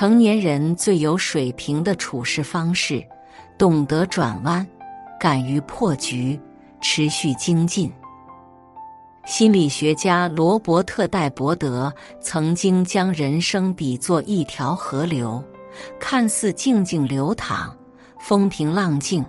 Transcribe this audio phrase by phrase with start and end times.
[0.00, 3.06] 成年人最有水平的处事方式，
[3.58, 4.66] 懂得转弯，
[5.20, 6.40] 敢于破局，
[6.80, 7.92] 持续精进。
[9.26, 15.44] 心理学家罗伯特·戴伯德曾经将人生比作一条河流，
[15.98, 17.70] 看似静静流淌，
[18.18, 19.22] 风平浪静，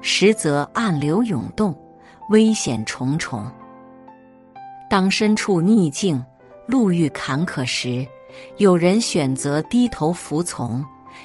[0.00, 1.72] 实则暗流涌动，
[2.30, 3.48] 危险重重。
[4.90, 6.20] 当身处逆境、
[6.66, 8.04] 路遇坎坷时，
[8.58, 10.84] 有人选择低头服从，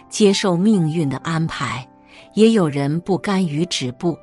[0.09, 1.85] 接受命运的安排；
[2.33, 4.17] 也有人不甘于止步，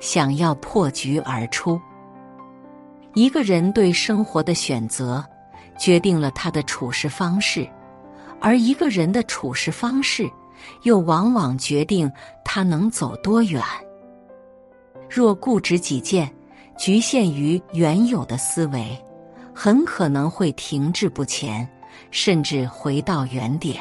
[0.00, 1.80] 想要破局而出。
[3.14, 5.24] 一个人对生活的选择，
[5.78, 7.68] 决定了他的处事方式；
[8.40, 10.30] 而一个人的处事方式，
[10.82, 12.10] 又往往决定
[12.44, 13.62] 他能走多远。
[15.10, 16.32] 若固执己见，
[16.78, 18.98] 局限于原有的思维，
[19.52, 21.68] 很可能会停滞不前。
[22.12, 23.80] 甚至回到原点。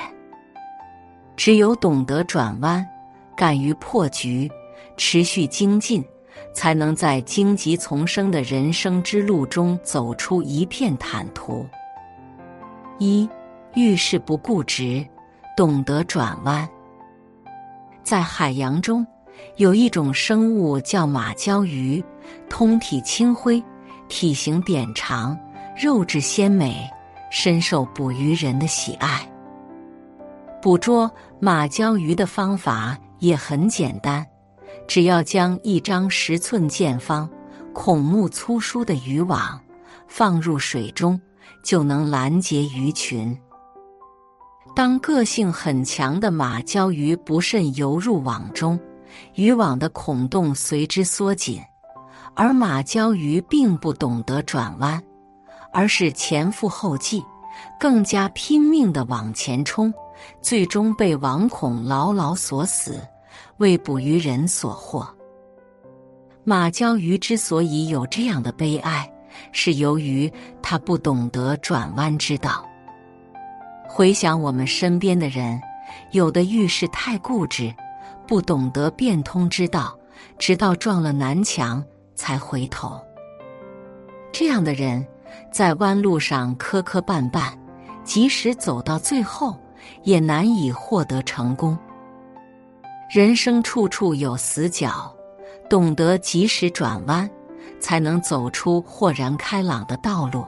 [1.35, 2.83] 只有懂得转弯，
[3.35, 4.49] 敢于破局，
[4.97, 6.03] 持续精进，
[6.53, 11.65] 才能在荆棘丛生的人生之路中走出一片坦途。
[12.99, 13.27] 一
[13.73, 15.05] 遇事不固执，
[15.57, 16.67] 懂得转弯。
[18.03, 19.05] 在海洋中，
[19.55, 22.03] 有一种生物叫马鲛鱼，
[22.49, 23.63] 通体青灰，
[24.07, 25.37] 体型扁长，
[25.75, 26.87] 肉质鲜美。
[27.31, 29.27] 深受捕鱼人的喜爱。
[30.61, 31.09] 捕捉
[31.39, 34.23] 马鲛鱼的方法也很简单，
[34.87, 37.27] 只要将一张十寸见方、
[37.73, 39.59] 孔目粗疏的渔网
[40.07, 41.19] 放入水中，
[41.63, 43.35] 就能拦截鱼群。
[44.75, 48.79] 当个性很强的马鲛鱼不慎游入网中，
[49.35, 51.61] 渔网的孔洞随之缩紧，
[52.35, 55.01] 而马鲛鱼并不懂得转弯。
[55.73, 57.23] 而是前赴后继，
[57.79, 59.93] 更加拼命的往前冲，
[60.41, 62.99] 最终被网孔牢牢锁死，
[63.57, 65.07] 为捕鱼人所获。
[66.43, 69.09] 马鲛鱼之所以有这样的悲哀，
[69.51, 70.31] 是由于
[70.61, 72.65] 它不懂得转弯之道。
[73.87, 75.61] 回想我们身边的人，
[76.11, 77.73] 有的遇事太固执，
[78.27, 79.97] 不懂得变通之道，
[80.37, 81.83] 直到撞了南墙
[82.15, 82.99] 才回头。
[84.31, 85.05] 这样的人。
[85.51, 87.51] 在弯路上磕磕绊绊，
[88.03, 89.57] 即使走到最后，
[90.03, 91.77] 也难以获得成功。
[93.13, 95.13] 人生处处有死角，
[95.69, 97.29] 懂得及时转弯，
[97.79, 100.45] 才能走出豁然开朗的道路。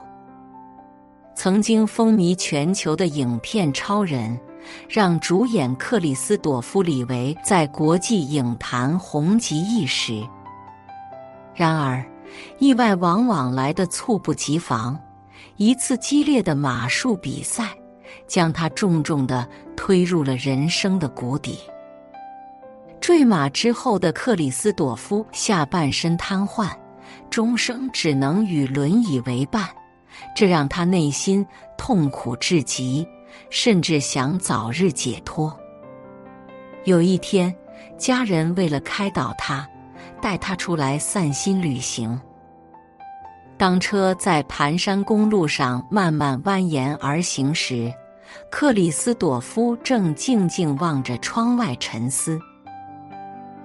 [1.34, 4.30] 曾经风靡全球的影片《超人》，
[4.88, 10.22] 让主演克里斯朵夫·李维在国际影坛红极一时。
[11.54, 12.04] 然而，
[12.58, 14.98] 意外往往来得猝不及防，
[15.56, 17.68] 一次激烈的马术比赛，
[18.26, 21.58] 将他重重的推入了人生的谷底。
[23.00, 26.70] 坠马之后的克里斯朵夫下半身瘫痪，
[27.28, 29.68] 终生只能与轮椅为伴，
[30.34, 31.46] 这让他内心
[31.76, 33.06] 痛苦至极，
[33.50, 35.54] 甚至想早日解脱。
[36.84, 37.54] 有一天，
[37.98, 39.68] 家人为了开导他。
[40.24, 42.18] 带他出来散心旅行。
[43.58, 47.92] 当车在盘山公路上慢慢蜿蜒而行时，
[48.50, 52.40] 克里斯朵夫正静静望着窗外沉思。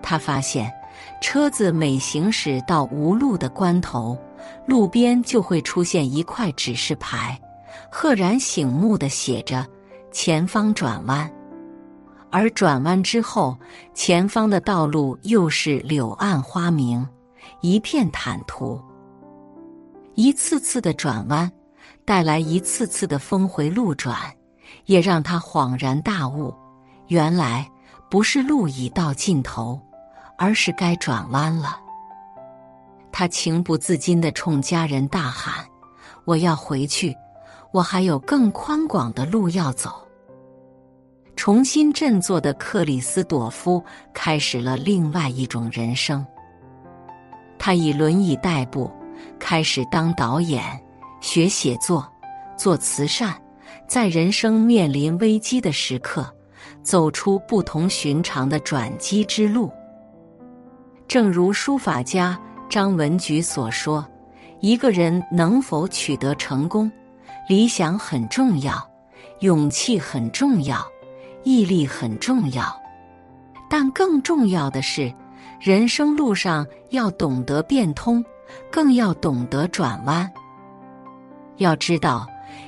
[0.02, 0.70] 他发现，
[1.22, 4.18] 车子每行驶到无路的关头，
[4.66, 7.40] 路边就会出现一块指示牌，
[7.90, 9.66] 赫然醒目的写着
[10.12, 11.32] “前方转弯”。
[12.32, 13.58] 而转弯之后，
[13.94, 17.08] 前方的道路又是柳暗花明，
[17.62, 18.80] 一片坦途。
[20.14, 21.52] 一次次的转弯，
[22.06, 24.16] 带来一次次的峰回路转，
[24.86, 26.54] 也让他恍然大悟：
[27.08, 27.68] 原来
[28.12, 29.80] 不是路已到尽头，
[30.38, 31.80] 而是该转弯了。
[33.12, 35.66] 他情不自禁地冲家人大喊
[36.26, 37.16] ：“我要回去，
[37.72, 39.90] 我还有更宽广的路要走。”
[41.40, 43.82] 重新振作的克里斯朵夫
[44.14, 46.26] 开始了另外一种人生。
[47.58, 48.92] 他以轮椅代步，
[49.40, 50.62] 开始当导演，
[51.22, 52.06] 学写作，
[52.58, 53.34] 做慈善，
[53.88, 56.30] 在人生面临危机的时刻，
[56.84, 59.72] 走出不同寻常的转机之路。
[61.08, 62.38] 正如书法家
[62.70, 64.06] 张文举所说
[64.60, 66.92] ：“一个人能否取得成功，
[67.48, 68.76] 理想很重要，
[69.40, 70.86] 勇气很重要，
[71.44, 72.66] 毅力很重要，
[73.70, 75.14] 但更重要的是。”
[75.60, 78.24] 人生路上要懂得变通，
[78.72, 80.30] 更要懂得转弯。
[81.58, 82.26] 要知道，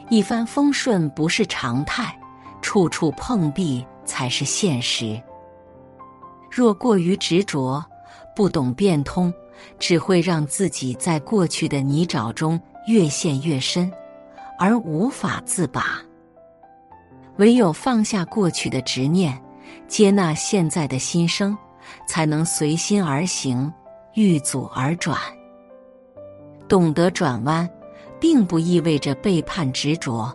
[0.09, 2.13] 一帆风顺不是常态，
[2.61, 5.21] 处处碰壁才是现实。
[6.49, 7.81] 若过于执着，
[8.35, 9.33] 不懂变通，
[9.79, 13.89] 只会让自己在过去的泥沼中越陷越深，
[14.59, 16.01] 而无法自拔。
[17.37, 19.41] 唯有放下过去的执念，
[19.87, 21.57] 接纳现在的心声。
[22.05, 23.71] 才能随心而行，
[24.13, 25.17] 遇阻而转。
[26.67, 27.67] 懂得转弯，
[28.19, 30.33] 并不意味着背叛执着，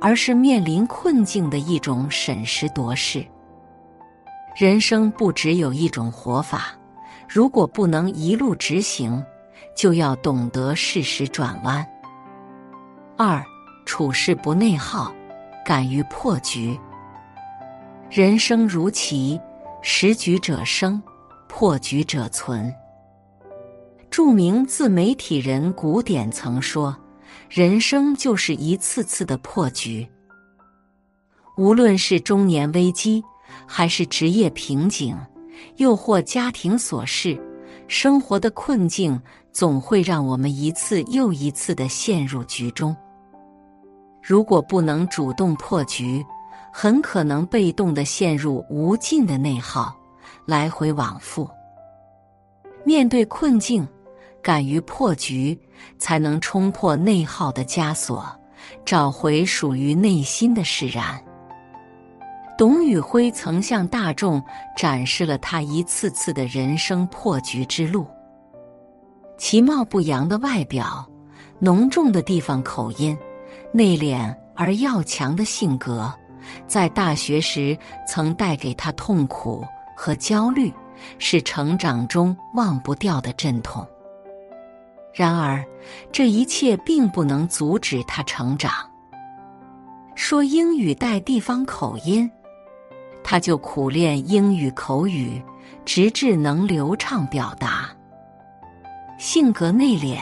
[0.00, 3.24] 而是面临困境的一种审时度势。
[4.54, 6.66] 人生不只有一种活法，
[7.28, 9.24] 如果不能一路直行，
[9.74, 11.84] 就要懂得适时转弯。
[13.16, 13.42] 二，
[13.86, 15.12] 处事不内耗，
[15.64, 16.78] 敢于破局。
[18.10, 19.40] 人生如棋。
[19.86, 21.02] 识局者生，
[21.46, 22.74] 破局者存。
[24.10, 26.96] 著名自媒体人古典曾说
[27.50, 30.08] ：“人生就是一次次的破局。
[31.58, 33.22] 无论是中年危机，
[33.66, 35.14] 还是职业瓶颈，
[35.76, 37.38] 又或家庭琐事，
[37.86, 39.20] 生活的困境
[39.52, 42.96] 总会让我们一次又一次的陷入局中。
[44.26, 46.24] 如果不能主动破局，”
[46.76, 49.94] 很可能被动的陷入无尽的内耗，
[50.44, 51.48] 来回往复。
[52.84, 53.86] 面对困境，
[54.42, 55.56] 敢于破局，
[56.00, 58.26] 才能冲破内耗的枷锁，
[58.84, 61.22] 找回属于内心的释然。
[62.58, 64.42] 董宇辉曾向大众
[64.76, 68.04] 展示了他一次次的人生破局之路：
[69.38, 71.08] 其貌不扬的外表，
[71.60, 73.16] 浓重的地方口音，
[73.76, 76.14] 内敛而要强的性格。
[76.64, 77.76] 在大学时，
[78.06, 79.64] 曾带给他痛苦
[79.96, 80.72] 和焦虑，
[81.18, 83.84] 是成长中忘不掉的阵痛。
[85.12, 85.64] 然而，
[86.12, 88.72] 这一切并不能阻止他成长。
[90.14, 92.30] 说英语带地方口音，
[93.24, 95.42] 他就苦练英语口语，
[95.84, 97.88] 直至能流畅表达。
[99.18, 100.18] 性格内敛，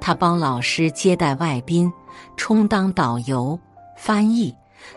[0.00, 1.92] 他帮老师接待外宾，
[2.36, 3.58] 充当导游、
[3.96, 4.54] 翻译。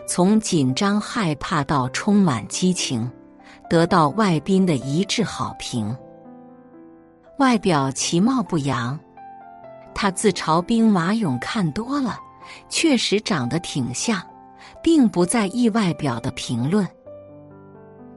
[0.08, 3.10] 从紧张害怕到充满激情，
[3.68, 5.94] 得到外宾的一致好评。
[7.38, 8.98] 外表其貌不扬，
[9.94, 12.18] 他自嘲兵马俑看多了，
[12.70, 14.22] 确实长得挺像，
[14.82, 16.88] 并不在意外表的评论。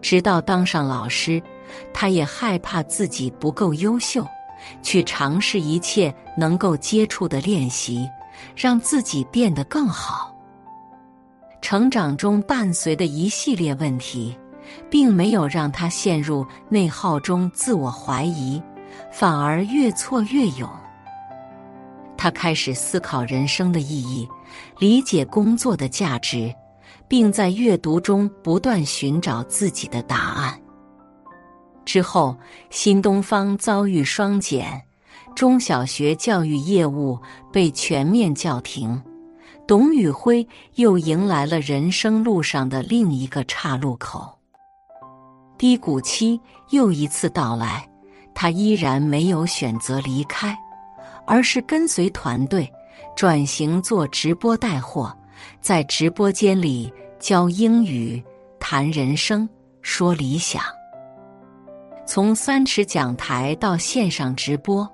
[0.01, 1.43] 直到当上老师，
[1.93, 4.25] 他也害怕自己不够优秀，
[4.81, 8.07] 去尝试一切能够接触的练习，
[8.55, 10.33] 让自己变得更好。
[11.61, 14.37] 成长中伴随的一系列问题，
[14.89, 18.61] 并没有让他陷入内耗中自我怀疑，
[19.11, 20.69] 反而越挫越勇。
[22.15, 24.27] 他开始思考人生的意义，
[24.79, 26.53] 理解工作的价值，
[27.07, 30.59] 并在阅读中不断寻找自己的答案。
[31.85, 32.35] 之后，
[32.69, 34.81] 新东方遭遇双减，
[35.37, 37.15] 中小学教育业务
[37.53, 38.99] 被全面叫停。
[39.67, 44.35] 董宇辉又迎来了人生路上的另一个岔路口，
[45.55, 46.41] 低谷期
[46.71, 47.87] 又一次到来。
[48.33, 50.57] 他依然没有选择离开，
[51.27, 52.67] 而是跟随团队
[53.15, 55.15] 转型做直播带货，
[55.61, 58.23] 在直播间里教英语、
[58.59, 59.47] 谈人生、
[59.83, 60.63] 说理想。
[62.07, 64.89] 从三尺讲台到线上直播，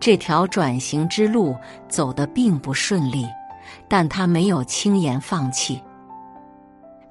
[0.00, 1.56] 这条转型之路
[1.88, 3.26] 走得并不顺利。
[3.88, 5.80] 但他没有轻言放弃。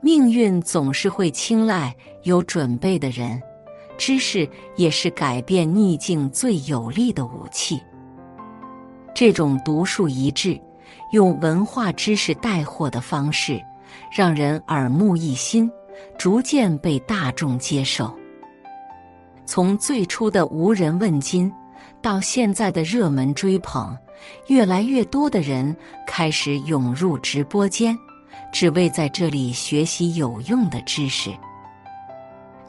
[0.02, 3.42] 命运总是会青睐有准备的人，
[3.98, 7.82] 知识也是改变逆境最有力的武器。
[9.14, 10.60] 这种独树一帜、
[11.12, 13.62] 用文化知识带货的方式，
[14.12, 15.70] 让人耳目一新，
[16.18, 18.12] 逐渐被大众接受。
[19.46, 21.52] 从最初的无人问津，
[22.02, 23.98] 到现在的热门追捧。
[24.48, 27.98] 越来越多的人开始涌入直播间，
[28.54, 31.32] 只为在这里学习有用的知识。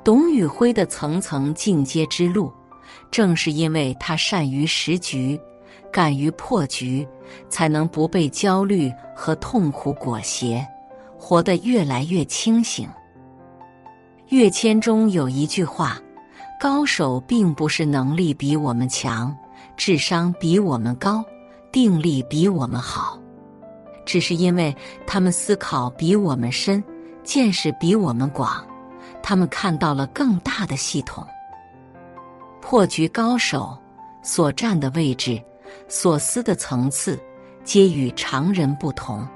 [0.02, 2.50] 董宇辉的层层进阶之路，
[3.10, 5.38] 正是因为他善于识局，
[5.92, 7.06] 敢于破局，
[7.50, 10.66] 才能不被焦虑和痛苦裹挟，
[11.18, 12.88] 活得越来越清醒。
[14.30, 16.00] 跃迁中有一句话
[16.62, 19.36] ：“高手并不是能力比我们强，
[19.76, 21.24] 智商比我们高，
[21.72, 23.18] 定力比我们好，
[24.06, 24.72] 只是因为
[25.04, 26.80] 他们思考比我们深，
[27.24, 28.64] 见识比我们广。”
[29.24, 31.26] 他们看到了更大的系统。
[32.60, 33.76] 破局高手
[34.22, 35.42] 所站的位置、
[35.88, 37.18] 所思的层次，
[37.64, 39.26] 皆与常人不同。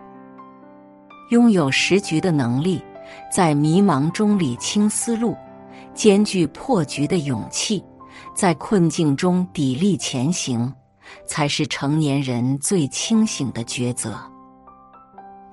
[1.31, 2.81] 拥有识局的能力，
[3.33, 5.37] 在迷茫中理清思路，
[5.97, 7.83] 兼具破局的勇气，
[8.35, 10.71] 在困境中砥砺前行，
[11.27, 14.15] 才是成年人最清醒的抉择。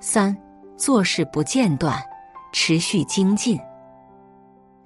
[0.00, 0.36] 三，
[0.76, 1.98] 做事不间断，
[2.52, 3.58] 持续精进。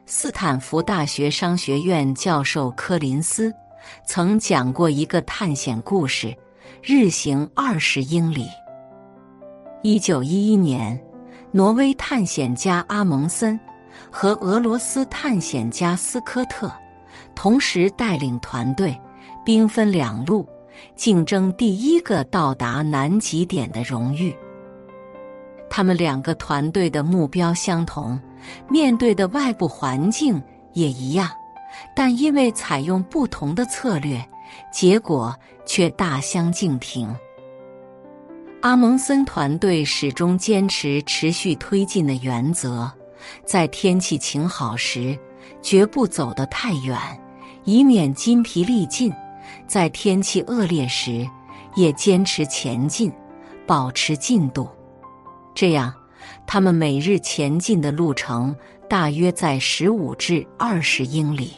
[0.06, 3.52] 斯坦福大学商学院教授柯林斯
[4.06, 6.32] 曾讲过一个探险故事：
[6.82, 8.46] 日行二十英里。
[9.82, 10.98] 一九一一年，
[11.50, 13.58] 挪威探险家阿蒙森
[14.10, 16.72] 和俄罗斯探险家斯科特
[17.34, 18.98] 同时带领团队，
[19.44, 20.48] 兵分两路，
[20.96, 24.34] 竞争第一个到达南极点的荣誉。
[25.70, 28.18] 他们两个团队的目标相同。
[28.68, 30.40] 面对的外部环境
[30.72, 31.28] 也一样，
[31.94, 34.24] 但因为采用不同的策略，
[34.72, 35.34] 结果
[35.66, 37.14] 却大相径庭。
[38.62, 42.90] 阿蒙森团队始终坚持持续推进的原则，
[43.44, 45.18] 在天气晴好时
[45.62, 46.98] 绝不走得太远，
[47.64, 49.10] 以免筋疲力尽；
[49.66, 51.28] 在天气恶劣时
[51.74, 53.12] 也坚持前进，
[53.66, 54.68] 保持进度。
[55.54, 55.94] 这样。
[56.46, 58.54] 他们每日前进的路程
[58.88, 61.52] 大约在十五至二十英里，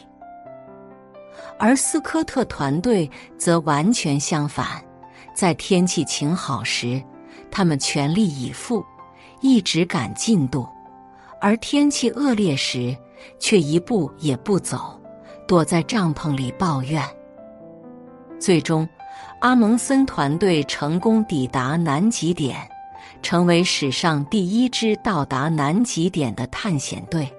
[1.57, 4.81] 而斯科特团队则完全相反。
[5.33, 7.01] 在天气晴好时，
[7.49, 8.85] 他们全力以赴，
[9.41, 10.63] 一直赶进度；
[11.41, 12.95] 而天气恶劣时，
[13.39, 14.97] 却一步也不走，
[15.47, 17.03] 躲在帐篷里抱怨。
[18.39, 18.87] 最终，
[19.41, 22.55] 阿蒙森团队成功抵达南极点。
[23.21, 27.31] 成为史上第一支到达南极点的探险队，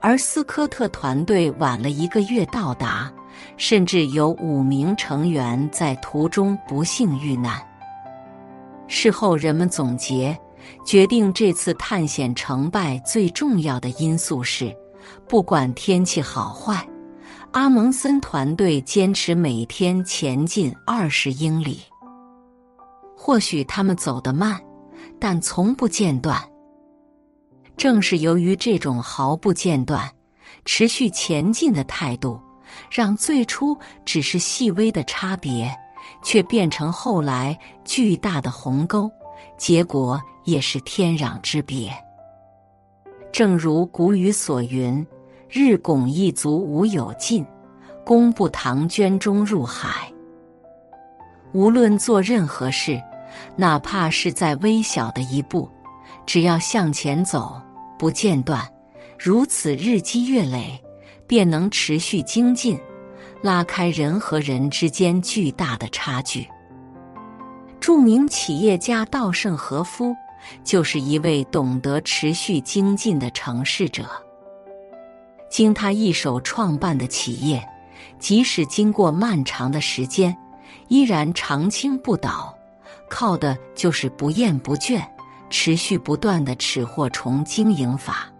[0.00, 3.12] 而斯科特团队晚了一个月到达，
[3.56, 7.62] 甚至有五名成员在途中不幸遇难。
[8.88, 10.36] 事后，人们总结，
[10.84, 14.74] 决定这次探险成败最重要的因素是，
[15.28, 16.86] 不管天气好坏，
[17.52, 21.80] 阿蒙森团队坚持每天前进二十英里。
[23.16, 24.60] 或许他们走得慢。
[25.18, 26.42] 但从不间断。
[27.76, 30.10] 正是由于这种毫不间断、
[30.64, 32.40] 持续前进的态度，
[32.90, 35.72] 让最初只是细微的差别，
[36.24, 39.08] 却变成后来巨大的鸿沟，
[39.56, 41.92] 结果也是天壤之别。
[43.30, 45.06] 正如古语所云
[45.48, 47.46] ：“日拱一卒无有尽，
[48.04, 50.12] 功不唐捐终入海。”
[51.52, 53.02] 无论做任何事。
[53.56, 55.66] 哪怕是在微小的一步，
[56.26, 57.58] 只要向前走，
[57.98, 58.62] 不间断，
[59.18, 60.78] 如此日积月累，
[61.26, 62.78] 便能持续精进，
[63.40, 66.46] 拉开人和人之间巨大的差距。
[67.82, 70.14] 著名企业家稻盛和夫
[70.62, 74.04] 就是一位懂得持续精进的成事者。
[75.50, 77.68] 经他一手创办的企业，
[78.20, 80.36] 即使经过漫长的时间，
[80.86, 82.56] 依然长青不倒。
[83.10, 85.02] 靠的就是不厌不倦、
[85.50, 88.30] 持续不断的齿货虫经营法。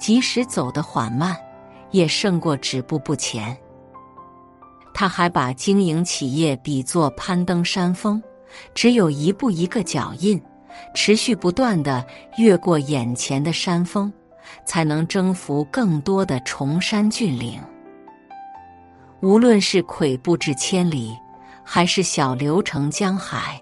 [0.00, 1.36] 即使走得缓慢，
[1.92, 3.56] 也胜过止步不前。
[4.98, 8.22] 他还把经营企业比作攀登山峰，
[8.74, 10.40] 只有一步一个脚印，
[10.94, 12.02] 持续不断的
[12.38, 14.10] 越过眼前的山峰，
[14.64, 17.60] 才能征服更多的崇山峻岭。
[19.20, 21.14] 无论是跬步至千里。
[21.68, 23.60] 还是小流成江海，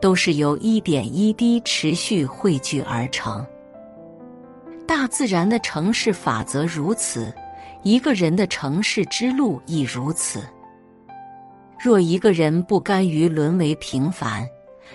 [0.00, 3.46] 都是由一点一滴持续汇聚而成。
[4.88, 7.32] 大自然的城市法则如此，
[7.84, 10.42] 一个人的城市之路亦如此。
[11.84, 14.48] 若一个人不甘于沦为平凡，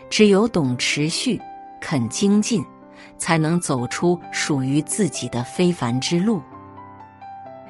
[0.09, 1.39] 只有懂持续、
[1.79, 2.65] 肯精进，
[3.15, 6.41] 才能走出属于自己的非凡之路。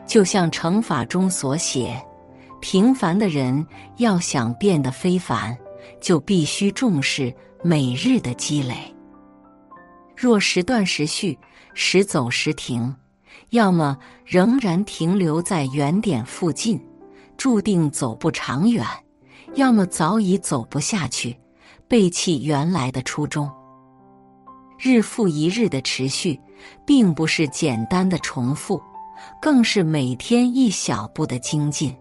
[0.08, 2.02] 就像乘法中所写。
[2.62, 5.58] 平凡的人要想变得非凡，
[6.00, 8.74] 就必须重视每日的积累。
[10.16, 11.38] 若时断时续，
[11.74, 12.96] 时走时停，
[13.50, 16.82] 要么仍然停留在原点附近，
[17.36, 18.86] 注定走不长远；
[19.56, 21.38] 要么早已走不下去，
[21.88, 23.50] 背弃原来的初衷。
[24.78, 26.40] 日复一日的持续，
[26.86, 28.82] 并不是简单的重复，
[29.42, 31.96] 更是每天一小步的精进。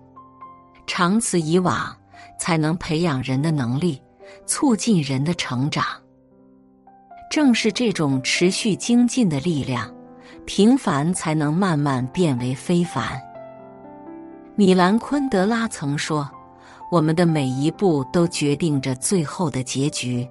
[0.86, 1.96] 长此以往，
[2.38, 4.00] 才能培养人的能力，
[4.46, 5.84] 促进人的成长。
[7.30, 9.92] 正是这种持续精进的力量，
[10.46, 13.20] 平凡才能慢慢变为非凡。
[14.54, 16.30] 米兰昆德拉曾说
[16.90, 20.28] ：“我们的每一步都决定着最后的结局。”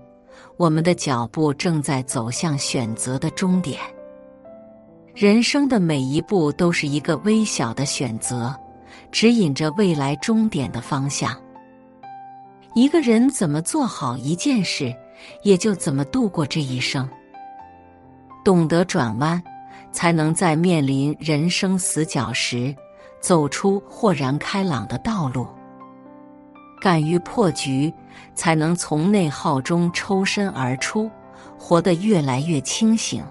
[0.57, 3.79] 我们的脚步正在走向选择的终点。
[5.13, 8.55] 人生的每一步都是一个微小的选择，
[9.11, 11.35] 指引着未来终点的方向。
[12.73, 14.91] 一个人怎么做好一件事，
[15.43, 17.07] 也就怎么度过这一生。
[18.43, 19.41] 懂得转弯，
[19.91, 22.75] 才能在面临人生死角时，
[23.19, 25.47] 走出豁然开朗的道路。
[26.79, 27.91] 敢于破局，
[28.35, 31.09] 才能从内耗中抽身而出，
[31.57, 33.23] 活得越来越清醒。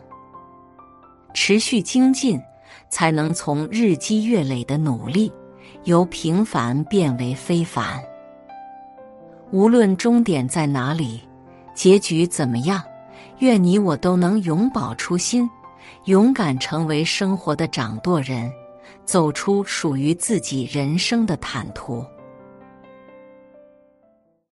[1.32, 2.40] 持续精进，
[2.88, 5.32] 才能从日积月累的努力，
[5.84, 8.02] 由平凡变为非凡。
[9.52, 11.20] 无论终点在哪里，
[11.74, 12.82] 结局怎么样，
[13.38, 15.48] 愿你我都能永葆初心，
[16.06, 18.50] 勇敢成为生活的掌舵人，
[19.04, 22.04] 走出属于自己人生的坦途。